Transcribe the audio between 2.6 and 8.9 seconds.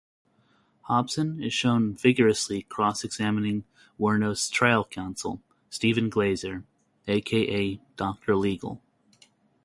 cross-examining Wuornos' trial counsel, Steven Glazer, aka "Doctor Legal".